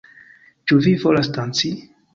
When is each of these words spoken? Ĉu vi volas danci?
Ĉu 0.71 0.79
vi 0.87 0.95
volas 1.05 1.33
danci? 1.39 1.75